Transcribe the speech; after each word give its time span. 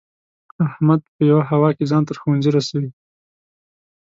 احمد 0.67 1.01
په 1.13 1.21
یوه 1.31 1.43
هوا 1.51 1.69
کې 1.77 1.83
ځان 1.91 2.03
تر 2.07 2.15
ښوونځي 2.21 2.49
رسوي. 2.57 2.89